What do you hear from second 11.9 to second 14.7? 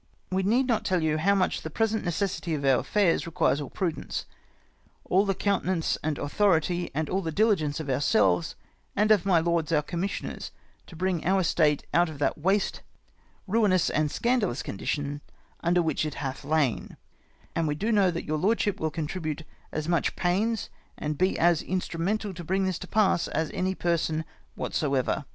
out of that waste, ruinous, and scandalous